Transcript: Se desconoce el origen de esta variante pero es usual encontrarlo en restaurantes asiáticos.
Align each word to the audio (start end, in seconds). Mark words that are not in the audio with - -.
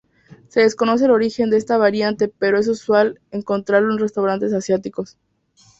Se 0.47 0.61
desconoce 0.61 1.05
el 1.05 1.11
origen 1.11 1.51
de 1.51 1.57
esta 1.57 1.77
variante 1.77 2.27
pero 2.27 2.57
es 2.57 2.67
usual 2.67 3.21
encontrarlo 3.29 3.93
en 3.93 3.99
restaurantes 3.99 4.51
asiáticos. 4.51 5.19